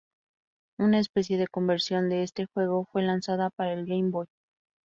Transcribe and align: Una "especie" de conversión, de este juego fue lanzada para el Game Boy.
Una 0.79 0.97
"especie" 0.97 1.37
de 1.37 1.47
conversión, 1.47 2.09
de 2.09 2.23
este 2.23 2.47
juego 2.51 2.85
fue 2.91 3.03
lanzada 3.03 3.51
para 3.51 3.73
el 3.73 3.85
Game 3.85 4.09
Boy. 4.09 4.25